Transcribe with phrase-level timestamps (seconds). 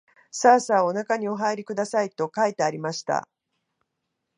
[0.31, 3.29] さあさあおなかにおはいりください、と書いてありました